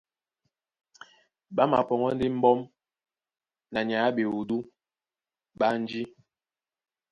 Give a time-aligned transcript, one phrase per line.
[1.55, 2.59] Ɓá mapɔŋgɔ́ ndé mbɔ́m
[3.71, 4.57] na nyay á ɓewudú
[5.57, 6.01] ɓé ánjí,